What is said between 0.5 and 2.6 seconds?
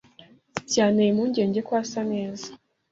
Byanteye impungenge ko asa neza.